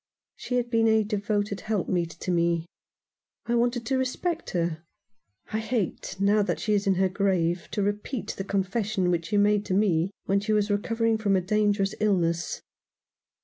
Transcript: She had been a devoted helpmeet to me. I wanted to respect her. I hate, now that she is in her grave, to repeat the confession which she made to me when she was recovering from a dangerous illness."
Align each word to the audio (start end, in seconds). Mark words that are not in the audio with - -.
She 0.35 0.55
had 0.55 0.71
been 0.71 0.87
a 0.87 1.03
devoted 1.03 1.61
helpmeet 1.61 2.09
to 2.21 2.31
me. 2.31 2.65
I 3.45 3.53
wanted 3.53 3.85
to 3.85 3.99
respect 3.99 4.49
her. 4.49 4.81
I 5.53 5.59
hate, 5.59 6.15
now 6.19 6.41
that 6.41 6.59
she 6.59 6.73
is 6.73 6.87
in 6.87 6.95
her 6.95 7.07
grave, 7.07 7.67
to 7.69 7.83
repeat 7.83 8.29
the 8.35 8.43
confession 8.43 9.11
which 9.11 9.27
she 9.27 9.37
made 9.37 9.63
to 9.65 9.75
me 9.75 10.09
when 10.25 10.39
she 10.39 10.53
was 10.53 10.71
recovering 10.71 11.19
from 11.19 11.35
a 11.35 11.41
dangerous 11.41 11.93
illness." 11.99 12.63